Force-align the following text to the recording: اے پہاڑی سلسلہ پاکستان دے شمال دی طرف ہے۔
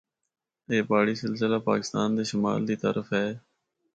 اے 0.69 0.77
پہاڑی 0.87 1.15
سلسلہ 1.23 1.59
پاکستان 1.69 2.09
دے 2.17 2.23
شمال 2.31 2.59
دی 2.69 2.75
طرف 2.83 3.07
ہے۔ 3.17 3.27